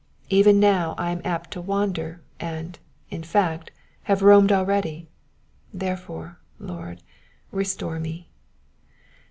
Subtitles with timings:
[0.31, 2.79] Even now I am apt to wander, and,
[3.11, 3.69] in fact,
[4.05, 5.07] have roamed already;
[5.71, 7.03] therefore, Lord,
[7.51, 8.27] restore me.